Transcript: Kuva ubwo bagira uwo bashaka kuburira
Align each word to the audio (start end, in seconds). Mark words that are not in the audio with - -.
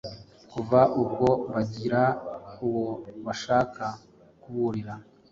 Kuva 0.51 0.79
ubwo 1.01 1.29
bagira 1.53 2.01
uwo 2.67 2.89
bashaka 3.25 3.85
kuburira 4.41 4.93